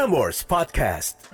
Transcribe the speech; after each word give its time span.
Prambors 0.00 0.40
Podcast. 0.48 1.28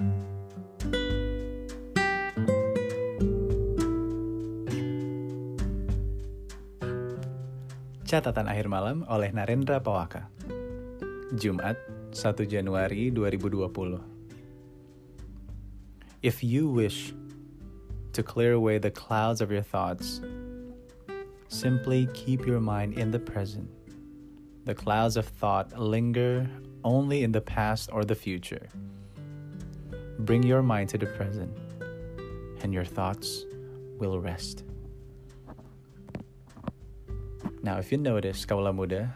Catatan 8.02 8.50
akhir 8.50 8.66
malam 8.66 9.06
oleh 9.06 9.30
Narendra 9.30 9.79
Pawaka. 9.79 10.26
Jumat, 11.38 11.79
1 12.10 12.42
Januari 12.50 13.14
2020. 13.14 14.02
If 16.27 16.43
you 16.43 16.67
wish 16.67 17.14
to 18.19 18.27
clear 18.27 18.59
away 18.59 18.83
the 18.83 18.91
clouds 18.91 19.39
of 19.39 19.55
your 19.55 19.62
thoughts, 19.62 20.19
simply 21.46 22.11
keep 22.19 22.43
your 22.43 22.59
mind 22.59 22.98
in 22.98 23.14
the 23.14 23.23
present. 23.23 23.71
The 24.67 24.75
clouds 24.75 25.14
of 25.14 25.30
thought 25.30 25.71
linger 25.79 26.51
only 26.87 27.27
in 27.27 27.34
the 27.34 27.43
past 27.43 27.91
or 27.91 28.07
the 28.07 28.14
future. 28.14 28.71
Bring 30.23 30.47
your 30.47 30.62
mind 30.62 30.95
to 30.95 30.98
the 31.02 31.10
present, 31.19 31.51
and 32.62 32.70
your 32.70 32.87
thoughts 32.87 33.43
will 33.98 34.23
rest. 34.23 34.62
Now, 37.66 37.83
if 37.83 37.91
you 37.91 37.98
notice, 37.98 38.46
kaula 38.46 38.70
muda, 38.70 39.10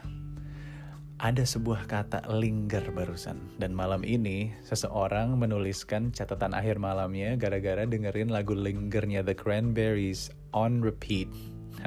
ada 1.23 1.47
sebuah 1.47 1.87
kata 1.87 2.27
linger 2.27 2.83
barusan. 2.91 3.39
Dan 3.63 3.71
malam 3.71 4.03
ini, 4.03 4.51
seseorang 4.67 5.39
menuliskan 5.39 6.11
catatan 6.11 6.59
akhir 6.59 6.83
malamnya 6.83 7.39
gara-gara 7.39 7.87
dengerin 7.87 8.35
lagu 8.35 8.59
lingernya 8.59 9.23
The 9.23 9.39
Cranberries 9.39 10.35
on 10.51 10.83
repeat. 10.83 11.31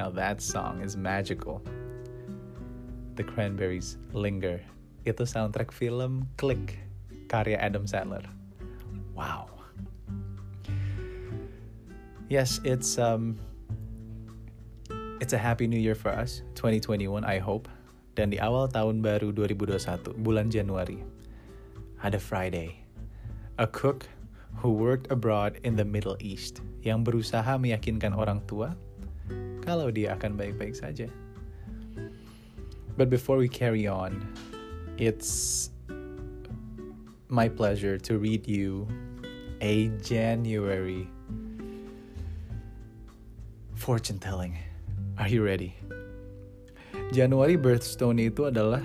Now 0.00 0.08
that 0.16 0.40
song 0.40 0.80
is 0.80 0.96
magical. 0.96 1.60
The 3.20 3.26
Cranberries 3.28 4.00
Linger. 4.16 4.64
Itu 5.04 5.28
soundtrack 5.28 5.72
film 5.72 6.32
Click, 6.40 6.80
karya 7.28 7.60
Adam 7.60 7.84
Sandler. 7.84 8.24
Wow. 9.12 9.52
Yes, 12.32 12.58
it's 12.64 12.96
um 12.96 13.36
It's 15.22 15.32
a 15.32 15.40
happy 15.40 15.64
new 15.64 15.78
year 15.78 15.94
for 15.94 16.12
us, 16.12 16.44
2021 16.58 17.24
I 17.24 17.40
hope. 17.40 17.70
Dan 18.12 18.28
di 18.28 18.36
awal 18.36 18.68
tahun 18.68 19.00
baru 19.00 19.32
2021, 19.32 20.20
bulan 20.20 20.52
Januari, 20.52 21.00
ada 22.04 22.20
Friday. 22.20 22.76
A 23.56 23.64
cook 23.64 24.04
who 24.60 24.74
worked 24.74 25.08
abroad 25.08 25.56
in 25.64 25.80
the 25.80 25.86
Middle 25.86 26.18
East 26.20 26.60
yang 26.84 27.06
berusaha 27.06 27.56
meyakinkan 27.56 28.12
orang 28.12 28.44
tua 28.44 28.76
kalau 29.64 29.88
dia 29.88 30.12
akan 30.12 30.36
baik-baik 30.36 30.76
saja. 30.76 31.08
But 33.00 33.08
before 33.08 33.40
we 33.40 33.48
carry 33.48 33.88
on, 33.88 34.20
it's 34.98 35.70
my 37.28 37.48
pleasure 37.48 37.98
to 37.98 38.18
read 38.18 38.46
you 38.46 38.86
a 39.60 39.88
January 40.02 41.08
fortune 43.74 44.18
telling. 44.18 44.56
Are 45.18 45.28
you 45.28 45.44
ready? 45.44 45.74
Januari 47.12 47.60
birthstone 47.60 48.16
itu 48.22 48.48
adalah 48.48 48.80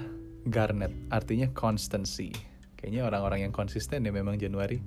garnet, 0.50 0.92
artinya 1.14 1.48
constancy. 1.56 2.34
Kayaknya 2.76 3.08
orang-orang 3.08 3.40
yang 3.50 3.54
konsisten 3.54 4.04
ya 4.04 4.12
memang 4.12 4.36
Januari. 4.36 4.82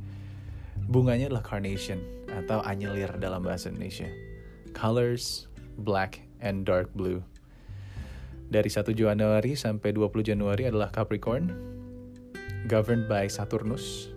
Bunganya 0.90 1.30
adalah 1.30 1.44
carnation 1.46 2.02
atau 2.28 2.60
anyelir 2.66 3.08
dalam 3.22 3.46
bahasa 3.46 3.70
Indonesia. 3.70 4.10
Colors 4.74 5.48
black 5.80 6.20
and 6.42 6.66
dark 6.68 6.90
blue. 6.92 7.22
Dari 8.52 8.68
1 8.68 8.84
Januari 8.92 9.56
sampai 9.56 9.96
20 9.96 10.28
Januari 10.28 10.68
adalah 10.68 10.92
Capricorn, 10.92 11.48
governed 12.68 13.08
by 13.08 13.24
Saturnus. 13.24 14.12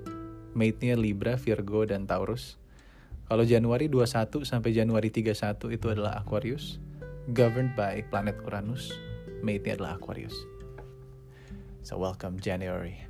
Mate-nya 0.52 1.00
Libra, 1.00 1.39
Virgo, 1.39 1.88
dan 1.88 2.03
Taurus. 2.03 2.59
Kalau 3.31 3.47
Januari 3.47 3.88
21 3.88 4.44
sampai 4.44 4.75
Januari 4.75 5.08
31 5.08 5.80
itu 5.80 5.88
adalah 5.88 6.20
Aquarius 6.20 6.83
governed 7.32 7.80
by 7.80 8.04
planet 8.11 8.36
Uranus. 8.43 8.92
Mate-nya 9.39 9.80
adalah 9.80 9.95
Aquarius. 9.95 10.36
So 11.88 11.95
welcome 11.95 12.36
January. 12.36 13.08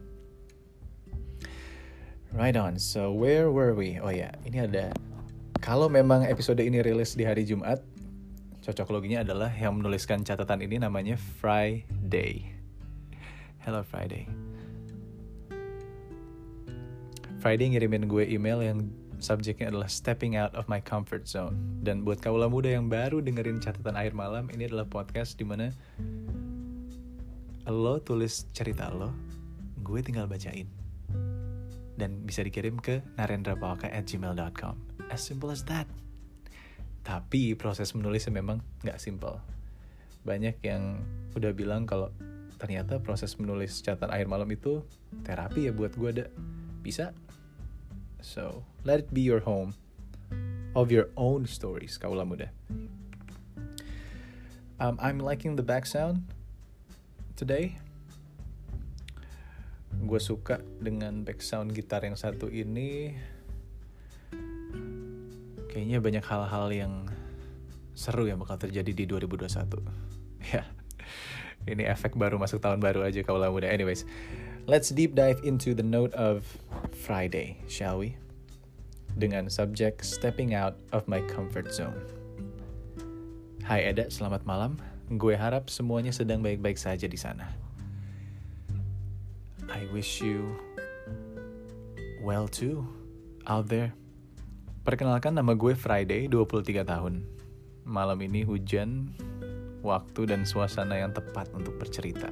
Right 2.37 2.53
on. 2.53 2.77
So 2.77 3.09
where 3.09 3.49
were 3.49 3.73
we? 3.73 3.97
Oh 3.97 4.13
ya, 4.13 4.29
yeah. 4.29 4.33
ini 4.45 4.61
ada. 4.61 4.93
Kalau 5.57 5.89
memang 5.89 6.21
episode 6.29 6.61
ini 6.61 6.85
rilis 6.85 7.17
di 7.17 7.25
hari 7.25 7.49
Jumat, 7.49 7.81
cocok 8.65 8.89
loginya 8.89 9.21
adalah 9.21 9.53
yang 9.53 9.77
menuliskan 9.77 10.25
catatan 10.25 10.65
ini 10.65 10.81
namanya 10.81 11.21
Friday. 11.37 12.49
Hello 13.61 13.85
Friday. 13.85 14.25
Friday 17.37 17.77
ngirimin 17.77 18.09
gue 18.09 18.25
email 18.25 18.65
yang 18.65 18.89
subjeknya 19.21 19.69
adalah 19.69 19.85
stepping 19.85 20.33
out 20.33 20.49
of 20.57 20.65
my 20.65 20.81
comfort 20.81 21.29
zone. 21.29 21.53
Dan 21.85 22.01
buat 22.01 22.25
kaula 22.25 22.49
muda 22.49 22.73
yang 22.73 22.89
baru 22.89 23.21
dengerin 23.21 23.61
catatan 23.61 23.93
akhir 23.93 24.17
malam, 24.17 24.49
ini 24.49 24.65
adalah 24.65 24.89
podcast 24.89 25.37
di 25.37 25.45
mana 25.45 25.69
lo 27.69 28.01
tulis 28.01 28.49
cerita 28.49 28.89
lo, 28.89 29.13
gue 29.85 30.01
tinggal 30.01 30.25
bacain. 30.25 30.65
Dan 32.01 32.25
bisa 32.25 32.41
dikirim 32.41 32.81
ke 32.81 33.05
narendrapawaka@gmail.com. 33.13 35.05
As 35.13 35.21
simple 35.21 35.53
as 35.53 35.61
that. 35.69 35.85
Tapi 37.05 37.53
proses 37.53 37.93
menulisnya 37.93 38.33
memang 38.33 38.65
nggak 38.81 38.97
simple. 38.97 39.37
Banyak 40.25 40.57
yang 40.65 41.05
udah 41.37 41.53
bilang 41.53 41.85
kalau 41.85 42.09
ternyata 42.57 42.97
proses 42.97 43.37
menulis 43.37 43.85
catatan 43.85 44.09
akhir 44.09 44.25
malam 44.25 44.49
itu 44.49 44.81
terapi 45.21 45.69
ya 45.69 45.71
buat 45.71 45.93
gue 45.93 46.09
ada. 46.09 46.25
Bisa 46.81 47.13
So, 48.25 48.65
let 48.81 49.05
it 49.05 49.13
be 49.13 49.21
your 49.21 49.45
home 49.45 49.77
of 50.73 50.89
your 50.89 51.13
own 51.13 51.45
stories, 51.45 52.01
kaula 52.01 52.25
muda. 52.25 52.49
Um, 54.81 54.97
I'm 54.97 55.21
liking 55.21 55.53
the 55.53 55.61
back 55.61 55.85
sound 55.85 56.25
today. 57.37 57.77
Gue 60.09 60.17
suka 60.17 60.65
dengan 60.81 61.21
back 61.21 61.45
sound 61.45 61.77
gitar 61.77 62.01
yang 62.01 62.17
satu 62.17 62.49
ini. 62.49 63.13
Kayaknya 65.75 65.99
banyak 65.99 66.23
hal-hal 66.23 66.67
yang 66.71 66.93
seru 67.91 68.31
yang 68.31 68.39
bakal 68.39 68.55
terjadi 68.55 68.91
di 68.95 69.03
2021. 69.03 69.75
ya, 70.55 70.63
ini 71.67 71.83
efek 71.83 72.15
baru 72.15 72.39
masuk 72.39 72.63
tahun 72.63 72.79
baru 72.79 73.03
aja 73.03 73.19
kaulah 73.27 73.51
muda. 73.51 73.67
Anyways, 73.67 74.07
Let's 74.65 74.89
deep 74.89 75.13
dive 75.13 75.45
into 75.45 75.77
the 75.77 75.85
note 75.85 76.09
of 76.17 76.41
Friday, 76.89 77.61
shall 77.69 78.01
we? 78.01 78.17
Dengan 79.13 79.45
subjek 79.45 80.01
stepping 80.01 80.57
out 80.57 80.73
of 80.89 81.05
my 81.05 81.21
comfort 81.29 81.69
zone. 81.69 81.93
Hai 83.61 83.85
Eda, 83.85 84.09
selamat 84.09 84.41
malam. 84.49 84.81
Gue 85.21 85.37
harap 85.37 85.69
semuanya 85.69 86.09
sedang 86.09 86.41
baik-baik 86.41 86.81
saja 86.81 87.05
di 87.05 87.13
sana. 87.13 87.45
I 89.69 89.85
wish 89.93 90.17
you 90.25 90.57
well 92.25 92.49
too 92.49 92.89
out 93.45 93.69
there. 93.69 93.93
Perkenalkan 94.85 95.33
nama 95.33 95.57
gue 95.57 95.73
Friday, 95.73 96.29
23 96.29 96.85
tahun. 96.85 97.25
Malam 97.89 98.21
ini 98.21 98.45
hujan, 98.45 99.17
waktu 99.81 100.29
dan 100.29 100.45
suasana 100.45 101.01
yang 101.01 101.09
tepat 101.09 101.49
untuk 101.57 101.81
bercerita. 101.81 102.29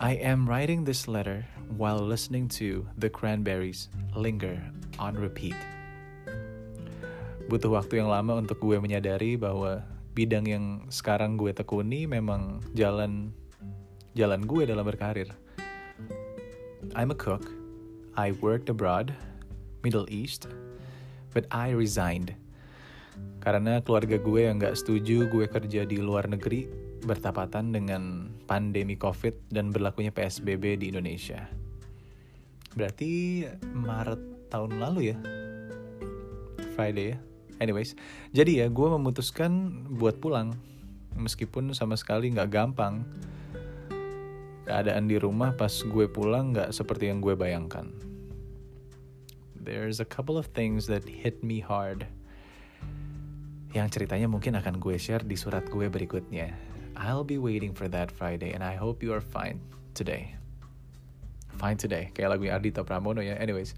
I 0.00 0.16
am 0.16 0.48
writing 0.48 0.88
this 0.88 1.04
letter 1.04 1.44
while 1.76 2.00
listening 2.00 2.48
to 2.56 2.88
The 2.96 3.12
Cranberries 3.12 3.92
Linger 4.16 4.56
on 4.96 5.12
repeat. 5.12 5.52
Butuh 7.52 7.68
waktu 7.68 8.00
yang 8.00 8.08
lama 8.08 8.40
untuk 8.40 8.56
gue 8.56 8.80
menyadari 8.80 9.36
bahwa 9.36 9.84
bidang 10.16 10.48
yang 10.48 10.64
sekarang 10.88 11.36
gue 11.36 11.52
tekuni 11.52 12.08
memang 12.08 12.64
jalan 12.72 13.36
jalan 14.16 14.40
gue 14.40 14.64
dalam 14.64 14.88
berkarir. 14.88 15.36
I'm 16.96 17.12
a 17.12 17.18
cook. 17.18 17.44
I 18.16 18.32
worked 18.40 18.72
abroad, 18.72 19.12
Middle 19.84 20.08
East, 20.08 20.48
but 21.38 21.46
I 21.54 21.70
resigned. 21.70 22.34
Karena 23.38 23.78
keluarga 23.78 24.18
gue 24.18 24.50
yang 24.50 24.58
gak 24.58 24.74
setuju 24.74 25.30
gue 25.30 25.46
kerja 25.46 25.86
di 25.86 26.02
luar 26.02 26.26
negeri 26.26 26.66
bertapatan 27.06 27.70
dengan 27.70 28.26
pandemi 28.50 28.98
COVID 28.98 29.54
dan 29.54 29.70
berlakunya 29.70 30.10
PSBB 30.10 30.82
di 30.82 30.90
Indonesia. 30.90 31.46
Berarti 32.74 33.46
Maret 33.70 34.50
tahun 34.50 34.82
lalu 34.82 35.14
ya? 35.14 35.16
Friday 36.74 37.14
ya? 37.14 37.18
Anyways, 37.62 37.94
jadi 38.34 38.66
ya 38.66 38.66
gue 38.66 38.88
memutuskan 38.98 39.86
buat 39.94 40.18
pulang. 40.18 40.58
Meskipun 41.14 41.70
sama 41.70 41.94
sekali 41.94 42.34
nggak 42.34 42.50
gampang. 42.50 43.06
Keadaan 44.66 45.06
di 45.06 45.22
rumah 45.22 45.54
pas 45.54 45.70
gue 45.70 46.06
pulang 46.10 46.50
nggak 46.50 46.74
seperti 46.74 47.14
yang 47.14 47.22
gue 47.22 47.38
bayangkan. 47.38 48.07
There's 49.58 50.00
a 50.00 50.08
couple 50.08 50.38
of 50.38 50.50
things 50.54 50.86
that 50.86 51.04
hit 51.04 51.42
me 51.42 51.60
hard. 51.60 52.06
Yang 53.76 54.00
ceritanya 54.00 54.30
mungkin 54.30 54.56
akan 54.56 54.80
gue 54.80 54.96
share 54.96 55.22
di 55.22 55.36
surat 55.36 55.66
gue 55.68 55.90
berikutnya. 55.90 56.54
I'll 56.98 57.26
be 57.26 57.38
waiting 57.38 57.76
for 57.76 57.86
that 57.92 58.10
Friday 58.10 58.54
and 58.54 58.64
I 58.64 58.74
hope 58.74 59.04
you 59.04 59.12
are 59.12 59.22
fine 59.22 59.60
today. 59.92 60.38
Fine 61.58 61.74
Today 61.74 62.14
kayak 62.14 62.38
lagu 62.38 62.46
Ardito 62.46 62.86
Pramono 62.86 63.18
ya 63.18 63.34
anyways 63.34 63.74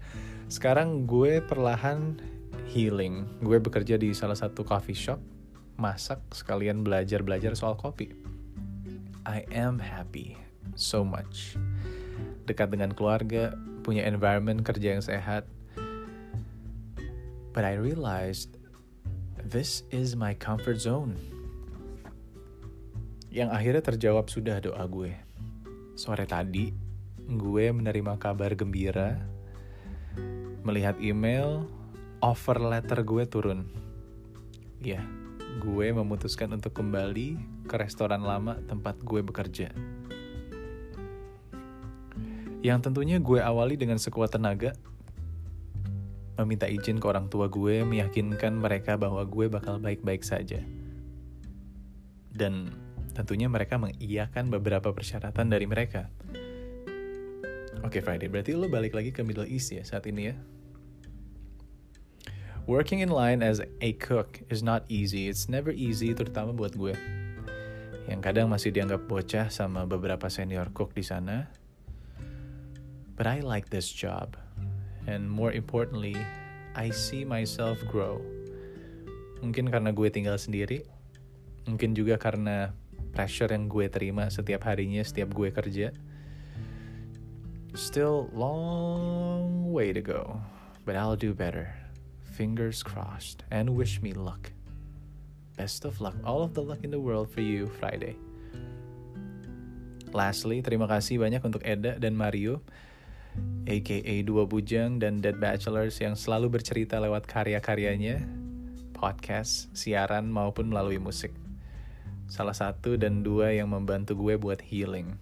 sekarang 0.53 1.09
gue 1.09 1.41
perlahan 1.41 2.21
healing 2.69 3.25
gue 3.41 3.57
bekerja 3.57 3.97
di 3.97 4.13
salah 4.13 4.37
satu 4.37 4.61
coffee 4.61 4.93
shop 4.93 5.17
masak 5.81 6.21
sekalian 6.29 6.85
belajar-belajar 6.85 7.57
soal 7.57 7.73
kopi 7.73 8.13
I 9.25 9.49
am 9.49 9.81
happy 9.81 10.37
so 10.77 11.01
much 11.01 11.57
dekat 12.45 12.69
dengan 12.69 12.93
keluarga 12.93 13.57
punya 13.81 14.05
environment 14.05 14.61
kerja 14.61 14.93
yang 14.93 15.01
sehat 15.01 15.49
but 17.51 17.67
I 17.67 17.75
realized 17.75 18.55
this 19.43 19.83
is 19.91 20.15
my 20.15 20.31
comfort 20.35 20.79
zone 20.79 21.19
yang 23.31 23.47
akhirnya 23.47 23.79
terjawab 23.79 24.27
sudah 24.27 24.59
doa 24.59 24.83
gue. 24.91 25.15
Sore 25.95 26.27
tadi, 26.27 26.75
gue 27.31 27.65
menerima 27.71 28.19
kabar 28.19 28.51
gembira, 28.59 29.15
melihat 30.67 30.99
email, 30.99 31.63
offer 32.19 32.59
letter 32.59 32.99
gue 33.07 33.23
turun. 33.23 33.71
Ya, 34.83 34.99
gue 35.63 35.87
memutuskan 35.95 36.51
untuk 36.51 36.75
kembali 36.75 37.39
ke 37.71 37.75
restoran 37.79 38.27
lama 38.27 38.59
tempat 38.67 38.99
gue 38.99 39.23
bekerja. 39.23 39.71
Yang 42.61 42.79
tentunya 42.83 43.17
gue 43.17 43.39
awali 43.39 43.79
dengan 43.79 43.95
sekuat 43.95 44.35
tenaga, 44.35 44.75
meminta 46.41 46.65
izin 46.65 46.97
ke 46.97 47.05
orang 47.05 47.29
tua 47.29 47.47
gue, 47.47 47.85
meyakinkan 47.85 48.57
mereka 48.57 48.97
bahwa 48.97 49.21
gue 49.23 49.47
bakal 49.47 49.77
baik-baik 49.77 50.25
saja. 50.25 50.59
Dan 52.33 52.73
tentunya 53.13 53.47
mereka 53.51 53.77
mengiyakan 53.77 54.49
beberapa 54.49 54.91
persyaratan 54.91 55.47
dari 55.51 55.69
mereka. 55.69 56.09
Oke 57.81 57.97
okay, 57.97 58.01
Friday, 58.01 58.29
berarti 58.29 58.53
lo 58.53 58.69
balik 58.69 58.93
lagi 58.93 59.09
ke 59.09 59.25
Middle 59.25 59.49
East 59.49 59.73
ya 59.73 59.81
saat 59.81 60.05
ini 60.05 60.31
ya? 60.31 60.35
Working 62.69 63.01
in 63.01 63.09
line 63.09 63.41
as 63.41 63.57
a 63.81 63.97
cook 63.97 64.45
is 64.53 64.61
not 64.61 64.85
easy. 64.85 65.25
It's 65.25 65.49
never 65.49 65.73
easy, 65.73 66.13
terutama 66.13 66.53
buat 66.53 66.77
gue. 66.77 66.93
Yang 68.05 68.21
kadang 68.21 68.53
masih 68.53 68.69
dianggap 68.69 69.09
bocah 69.09 69.49
sama 69.49 69.89
beberapa 69.89 70.29
senior 70.29 70.69
cook 70.69 70.93
di 70.93 71.01
sana. 71.01 71.49
But 73.17 73.25
I 73.25 73.41
like 73.41 73.73
this 73.73 73.89
job. 73.89 74.37
And 75.09 75.25
more 75.25 75.53
importantly, 75.53 76.17
I 76.77 76.93
see 76.93 77.25
myself 77.25 77.81
grow. 77.89 78.21
Mungkin 79.41 79.73
karena 79.73 79.89
gue 79.89 80.09
tinggal 80.13 80.37
sendiri. 80.37 80.85
Mungkin 81.65 81.97
juga 81.97 82.17
karena 82.21 82.73
pressure 83.11 83.49
yang 83.49 83.69
gue 83.69 83.89
terima 83.89 84.29
setiap 84.29 84.65
harinya 84.65 85.01
setiap 85.01 85.33
gue 85.33 85.49
kerja. 85.49 85.93
Still 87.71 88.27
long 88.35 89.71
way 89.71 89.95
to 89.95 90.03
go 90.03 90.39
but 90.85 90.95
I'll 90.95 91.15
do 91.15 91.33
better. 91.33 91.73
Fingers 92.33 92.81
crossed 92.81 93.43
and 93.51 93.77
wish 93.77 94.01
me 94.01 94.13
luck. 94.13 94.51
Best 95.57 95.85
of 95.85 96.01
luck 96.01 96.15
all 96.25 96.41
of 96.41 96.53
the 96.53 96.63
luck 96.63 96.83
in 96.83 96.91
the 96.91 96.99
world 96.99 97.29
for 97.29 97.41
you 97.41 97.69
Friday. 97.77 98.17
Lastly, 100.11 100.59
terima 100.59 100.91
kasih 100.91 101.21
banyak 101.23 101.39
untuk 101.39 101.63
Eda 101.63 101.95
dan 101.95 102.17
Mario, 102.17 102.59
aka 103.67 104.15
Dua 104.25 104.43
Bujang 104.49 104.99
dan 104.99 105.21
Dead 105.21 105.37
Bachelors 105.37 105.99
yang 106.01 106.17
selalu 106.17 106.59
bercerita 106.59 106.99
lewat 106.99 107.29
karya-karyanya, 107.29 108.23
podcast, 108.97 109.71
siaran, 109.75 110.29
maupun 110.29 110.69
melalui 110.71 110.97
musik 110.97 111.31
salah 112.31 112.55
satu 112.55 112.95
dan 112.95 113.27
dua 113.27 113.51
yang 113.51 113.67
membantu 113.75 114.15
gue 114.15 114.39
buat 114.39 114.63
healing. 114.63 115.19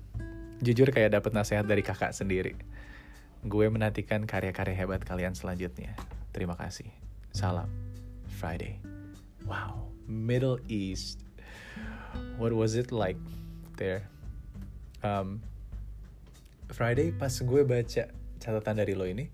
Jujur 0.62 0.94
kayak 0.94 1.18
dapet 1.18 1.34
nasihat 1.34 1.66
dari 1.66 1.82
kakak 1.82 2.14
sendiri. 2.14 2.54
Gue 3.42 3.66
menantikan 3.66 4.30
karya-karya 4.30 4.78
hebat 4.78 5.02
kalian 5.02 5.34
selanjutnya. 5.34 5.98
Terima 6.30 6.54
kasih. 6.54 6.86
Salam. 7.34 7.66
Friday. 8.38 8.78
Wow. 9.50 9.90
Middle 10.06 10.62
East. 10.70 11.26
What 12.38 12.54
was 12.54 12.78
it 12.78 12.94
like 12.94 13.18
there? 13.82 14.06
Um, 15.02 15.42
Friday 16.70 17.10
pas 17.14 17.34
gue 17.34 17.62
baca 17.66 18.04
catatan 18.40 18.76
dari 18.78 18.94
lo 18.96 19.06
ini, 19.10 19.28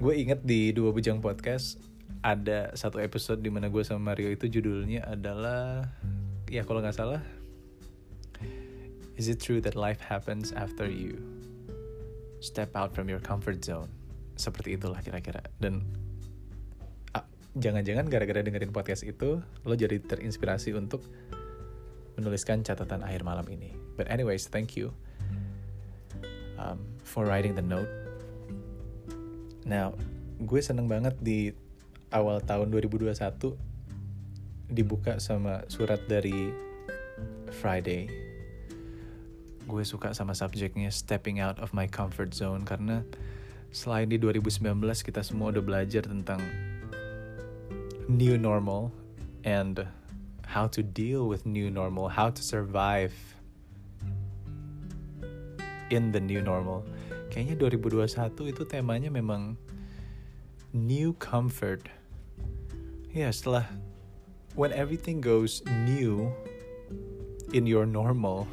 gue 0.00 0.14
inget 0.16 0.42
di 0.42 0.72
dua 0.72 0.90
bujang 0.90 1.20
podcast 1.20 1.78
ada 2.24 2.72
satu 2.74 2.98
episode 2.98 3.44
di 3.44 3.52
mana 3.52 3.70
gue 3.70 3.84
sama 3.86 4.12
Mario 4.12 4.32
itu 4.32 4.50
judulnya 4.50 5.06
adalah 5.06 5.86
ya 6.50 6.66
kalau 6.66 6.82
nggak 6.82 6.96
salah 6.96 7.22
is 9.16 9.28
it 9.28 9.40
true 9.40 9.60
that 9.60 9.74
life 9.74 10.00
happens 10.00 10.52
after 10.52 10.84
you 10.84 11.16
step 12.40 12.72
out 12.76 12.92
from 12.92 13.08
your 13.08 13.20
comfort 13.20 13.64
zone? 13.64 13.88
Seperti 14.36 14.76
itulah 14.76 15.00
kira-kira. 15.00 15.40
Dan 15.56 15.80
ah, 17.16 17.24
jangan-jangan 17.56 18.06
gara-gara 18.12 18.44
dengerin 18.44 18.70
podcast 18.70 19.02
itu 19.08 19.40
lo 19.40 19.74
jadi 19.74 19.96
terinspirasi 20.04 20.76
untuk 20.76 21.00
menuliskan 22.20 22.60
catatan 22.60 23.00
akhir 23.00 23.24
malam 23.24 23.48
ini. 23.48 23.72
But 23.96 24.12
anyways 24.12 24.52
thank 24.52 24.76
you 24.76 24.92
um, 26.58 26.80
for 27.04 27.24
writing 27.28 27.54
the 27.54 27.64
note 27.64 27.88
now 29.64 29.94
gue 30.36 30.60
seneng 30.60 30.88
banget 30.88 31.16
di 31.20 31.52
awal 32.12 32.40
tahun 32.44 32.68
2021 32.70 33.16
dibuka 34.70 35.22
sama 35.22 35.62
surat 35.70 36.02
dari 36.10 36.50
Friday. 37.62 38.10
Gue 39.66 39.82
suka 39.82 40.14
sama 40.14 40.34
subjeknya 40.34 40.90
stepping 40.90 41.42
out 41.42 41.58
of 41.58 41.74
my 41.74 41.90
comfort 41.90 42.34
zone 42.34 42.62
karena 42.62 43.02
selain 43.74 44.10
di 44.10 44.18
2019 44.18 44.78
kita 45.02 45.22
semua 45.26 45.50
udah 45.50 45.62
belajar 45.62 46.06
tentang 46.06 46.38
new 48.06 48.38
normal 48.38 48.94
and 49.42 49.82
how 50.46 50.70
to 50.70 50.82
deal 50.82 51.26
with 51.26 51.42
new 51.42 51.66
normal, 51.66 52.06
how 52.06 52.30
to 52.30 52.42
survive 52.42 53.14
in 55.90 56.10
the 56.10 56.20
new 56.20 56.42
normal. 56.42 56.82
Kayaknya 57.30 57.78
2021 57.78 58.52
itu 58.52 58.62
temanya 58.66 59.10
memang 59.10 59.56
new 60.72 61.12
comfort. 61.18 61.86
Ya, 63.10 63.32
setelah 63.32 63.66
when 64.56 64.72
everything 64.72 65.20
goes 65.20 65.62
new 65.88 66.32
in 67.52 67.68
your 67.68 67.86
normal, 67.86 68.48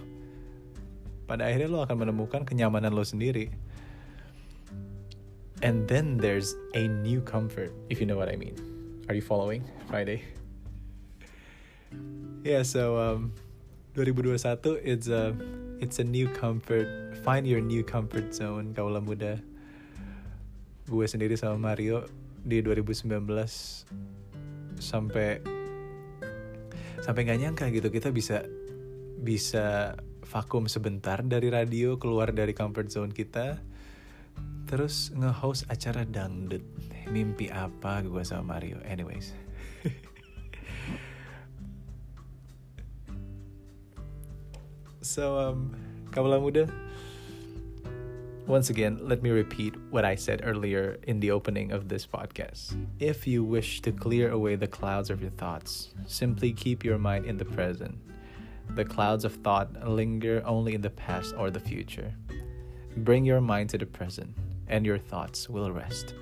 pada 1.25 1.47
akhirnya 1.47 1.71
lo 1.71 1.79
akan 1.83 2.07
menemukan 2.07 2.45
kenyamanan 2.45 2.93
lo 2.93 3.01
sendiri. 3.01 3.49
And 5.63 5.87
then 5.87 6.19
there's 6.19 6.59
a 6.75 6.91
new 6.91 7.23
comfort, 7.23 7.71
if 7.87 8.03
you 8.03 8.05
know 8.05 8.19
what 8.19 8.27
I 8.27 8.35
mean. 8.35 8.59
Are 9.07 9.15
you 9.15 9.23
following, 9.23 9.63
Friday? 9.87 10.19
yeah, 12.43 12.67
so 12.67 12.99
um, 12.99 13.31
2021 13.95 14.83
it's 14.83 15.07
a 15.07 15.31
it's 15.83 15.99
a 15.99 16.07
new 16.07 16.31
comfort. 16.31 16.87
Find 17.27 17.43
your 17.43 17.59
new 17.59 17.83
comfort 17.83 18.31
zone, 18.31 18.71
kaulah 18.71 19.03
muda. 19.03 19.43
Gue 20.87 21.03
sendiri 21.11 21.35
sama 21.35 21.59
Mario 21.59 22.07
di 22.39 22.63
2019 22.63 23.27
sampai 24.79 25.43
sampai 27.03 27.21
nggak 27.27 27.39
nyangka 27.39 27.65
gitu 27.71 27.87
kita 27.91 28.15
bisa 28.15 28.47
bisa 29.23 29.95
vakum 30.27 30.67
sebentar 30.71 31.19
dari 31.23 31.51
radio 31.51 31.99
keluar 31.99 32.31
dari 32.35 32.51
comfort 32.55 32.91
zone 32.91 33.11
kita 33.15 33.59
terus 34.67 35.11
nge-host 35.15 35.67
acara 35.71 36.03
dangdut 36.03 36.63
mimpi 37.11 37.47
apa 37.47 38.03
gue 38.03 38.23
sama 38.27 38.55
Mario 38.59 38.79
anyways 38.83 39.42
so 45.13 45.37
um 45.37 45.69
muda 46.41 46.65
Once 48.47 48.69
again, 48.69 48.97
let 48.99 49.21
me 49.21 49.29
repeat 49.29 49.73
what 49.93 50.03
I 50.03 50.15
said 50.15 50.41
earlier 50.43 50.97
in 51.07 51.21
the 51.21 51.31
opening 51.31 51.71
of 51.71 51.87
this 51.87 52.03
podcast. 52.03 52.75
If 52.99 53.23
you 53.23 53.39
wish 53.45 53.79
to 53.85 53.93
clear 53.93 54.33
away 54.33 54.57
the 54.57 54.67
clouds 54.67 55.13
of 55.13 55.21
your 55.21 55.31
thoughts, 55.31 55.93
simply 56.07 56.51
keep 56.51 56.83
your 56.83 56.97
mind 56.97 57.23
in 57.23 57.37
the 57.37 57.45
present. 57.45 57.95
The 58.75 58.83
clouds 58.83 59.23
of 59.23 59.37
thought 59.45 59.87
linger 59.87 60.41
only 60.43 60.73
in 60.73 60.81
the 60.81 60.89
past 60.89 61.37
or 61.37 61.51
the 61.51 61.61
future. 61.61 62.11
Bring 62.97 63.23
your 63.23 63.39
mind 63.39 63.69
to 63.69 63.77
the 63.77 63.85
present, 63.85 64.35
and 64.67 64.83
your 64.83 64.97
thoughts 64.97 65.47
will 65.47 65.71
rest. 65.71 66.15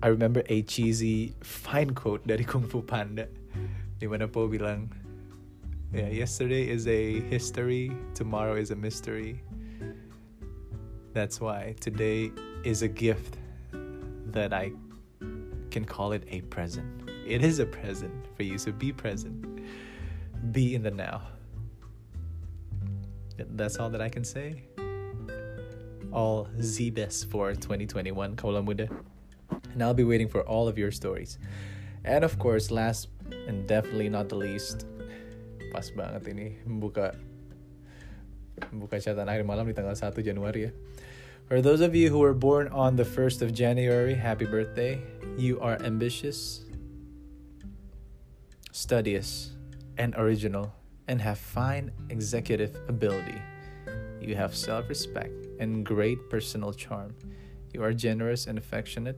I 0.00 0.08
remember 0.08 0.40
a 0.46 0.62
cheesy 0.62 1.34
fine 1.42 1.92
quote 1.92 2.24
dari 2.24 2.44
Kung 2.48 2.62
Fu 2.64 2.80
Panda, 2.80 3.26
di 3.98 4.06
mana 4.06 4.24
Po 4.24 4.48
bilang, 4.48 4.88
yeah, 5.92 6.08
yesterday 6.08 6.68
is 6.68 6.86
a 6.86 7.20
history, 7.20 7.90
tomorrow 8.14 8.54
is 8.56 8.70
a 8.70 8.76
mystery, 8.76 9.42
that's 11.14 11.40
why 11.40 11.74
today 11.80 12.30
is 12.62 12.82
a 12.82 12.88
gift 12.88 13.38
that 14.26 14.52
I 14.52 14.72
can 15.70 15.84
call 15.84 16.12
it 16.12 16.24
a 16.28 16.42
present. 16.42 17.10
It 17.26 17.42
is 17.42 17.58
a 17.58 17.66
present 17.66 18.26
for 18.36 18.42
you, 18.42 18.58
so 18.58 18.72
be 18.72 18.92
present. 18.92 19.62
Be 20.52 20.74
in 20.74 20.82
the 20.82 20.90
now. 20.90 21.22
That's 23.36 23.78
all 23.78 23.90
that 23.90 24.00
I 24.00 24.08
can 24.08 24.24
say. 24.24 24.62
all 26.12 26.48
the 26.54 26.90
best 26.90 27.30
for 27.30 27.52
2021, 27.52 28.36
Kaula 28.36 28.64
Muda. 28.64 28.88
And 29.72 29.82
I'll 29.82 29.94
be 29.94 30.04
waiting 30.04 30.28
for 30.28 30.42
all 30.42 30.68
of 30.68 30.78
your 30.78 30.90
stories. 30.90 31.38
And 32.04 32.24
of 32.24 32.38
course, 32.38 32.70
last 32.70 33.08
and 33.46 33.66
definitely 33.66 34.08
not 34.08 34.28
the 34.28 34.36
least, 34.36 34.86
pas 35.70 35.86
banget 35.92 36.22
ini 36.32 36.58
buka 36.66 37.14
buka 38.74 38.98
catatan 38.98 39.28
akhir 39.30 39.44
malam 39.46 39.68
di 39.68 39.74
tanggal 39.76 39.94
1 39.94 40.18
Januari 40.24 40.68
ya. 40.68 40.72
For 41.48 41.64
those 41.64 41.80
of 41.80 41.96
you 41.96 42.12
who 42.12 42.20
were 42.20 42.36
born 42.36 42.68
on 42.68 43.00
the 43.00 43.08
1st 43.08 43.40
of 43.40 43.56
January, 43.56 44.12
happy 44.12 44.44
birthday. 44.44 45.00
You 45.40 45.56
are 45.64 45.80
ambitious, 45.80 46.68
studious, 48.68 49.56
and 49.96 50.12
original, 50.20 50.76
and 51.08 51.24
have 51.24 51.40
fine 51.40 51.88
executive 52.12 52.76
ability. 52.84 53.40
You 54.20 54.36
have 54.36 54.52
self 54.52 54.92
respect 54.92 55.32
and 55.56 55.86
great 55.86 56.28
personal 56.28 56.76
charm. 56.76 57.16
You 57.72 57.80
are 57.80 57.96
generous 57.96 58.44
and 58.44 58.60
affectionate, 58.60 59.16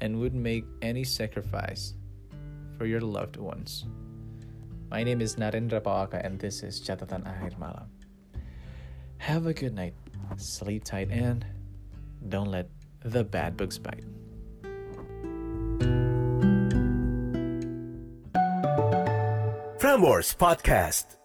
and 0.00 0.18
would 0.18 0.34
make 0.34 0.64
any 0.82 1.04
sacrifice 1.04 1.94
for 2.74 2.86
your 2.86 3.00
loved 3.06 3.36
ones. 3.36 3.86
My 4.90 5.04
name 5.04 5.20
is 5.20 5.36
Narendra 5.36 5.82
Pawaka, 5.82 6.24
and 6.24 6.40
this 6.40 6.62
is 6.62 6.80
Catatan 6.80 7.20
Akhir 7.28 7.58
Malam. 7.58 7.90
Have 9.18 9.44
a 9.44 9.52
good 9.52 9.74
night, 9.74 9.92
sleep 10.38 10.82
tight, 10.82 11.10
and 11.10 11.44
don't 12.26 12.50
let 12.50 12.70
the 13.04 13.22
bad 13.22 13.58
books 13.58 13.76
bite. 13.76 14.04
Frameworks 19.78 20.32
Podcast. 20.32 21.17